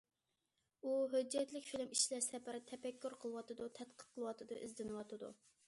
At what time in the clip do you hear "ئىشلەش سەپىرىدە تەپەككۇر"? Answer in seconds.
1.97-3.19